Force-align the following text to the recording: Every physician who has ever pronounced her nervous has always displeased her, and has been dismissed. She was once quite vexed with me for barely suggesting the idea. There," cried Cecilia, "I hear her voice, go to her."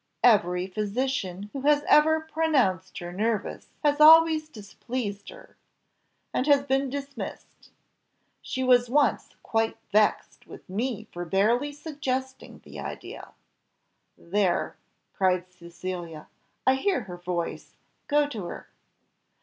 Every 0.23 0.65
physician 0.65 1.51
who 1.53 1.61
has 1.61 1.83
ever 1.87 2.21
pronounced 2.21 2.97
her 2.97 3.13
nervous 3.13 3.67
has 3.83 4.01
always 4.01 4.49
displeased 4.49 5.29
her, 5.29 5.55
and 6.33 6.47
has 6.47 6.63
been 6.63 6.89
dismissed. 6.89 7.69
She 8.41 8.63
was 8.63 8.89
once 8.89 9.35
quite 9.43 9.77
vexed 9.91 10.47
with 10.47 10.67
me 10.67 11.03
for 11.11 11.23
barely 11.23 11.71
suggesting 11.71 12.61
the 12.63 12.79
idea. 12.79 13.33
There," 14.17 14.75
cried 15.13 15.51
Cecilia, 15.51 16.27
"I 16.65 16.77
hear 16.77 17.01
her 17.01 17.17
voice, 17.17 17.75
go 18.07 18.27
to 18.27 18.45
her." 18.45 18.69